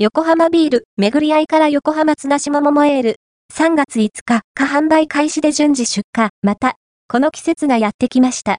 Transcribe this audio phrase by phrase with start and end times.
[0.00, 3.16] 横浜ビール、巡り合いから横浜綱島桃ももエール。
[3.52, 6.28] 3月5日、か販売開始で順次出荷。
[6.40, 6.76] また、
[7.08, 8.56] この季節がやってきました。